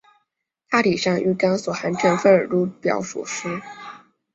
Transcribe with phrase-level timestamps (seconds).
[0.67, 3.61] 大体上玉钢所含成分如表所示。